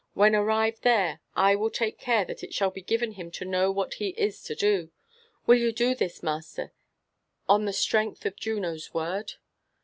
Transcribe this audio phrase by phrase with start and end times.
[0.15, 3.69] When arrived there, I will take care that it shall be given him to know
[3.69, 4.89] what he is to do.
[5.45, 6.71] Will you do this, master,
[7.47, 9.33] on the strength of Juno*s word?"